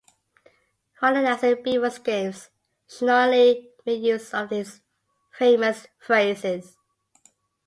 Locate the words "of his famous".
4.33-5.85